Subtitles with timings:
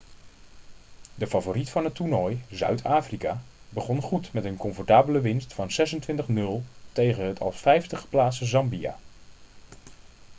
[1.15, 6.63] de favoriet van het toernooi zuid-afrika begon goed met een comfortabele winst van 26- 00
[6.91, 8.97] tegen het als 5e geplaatste zambia